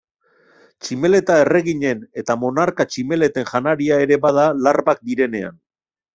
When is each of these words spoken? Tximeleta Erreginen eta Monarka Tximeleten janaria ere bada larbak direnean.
Tximeleta 0.85 1.35
Erreginen 1.41 2.01
eta 2.21 2.37
Monarka 2.45 2.87
Tximeleten 2.93 3.47
janaria 3.53 4.01
ere 4.07 4.19
bada 4.27 4.49
larbak 4.65 5.07
direnean. 5.13 5.63